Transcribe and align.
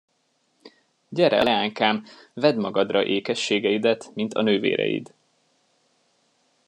Gyere, 1.09 1.43
leánykám, 1.43 2.03
vedd 2.33 2.55
magadra 2.57 3.05
ékességeidet, 3.05 4.11
mint 4.15 4.33
a 4.33 4.41
nővéreid. 4.41 5.13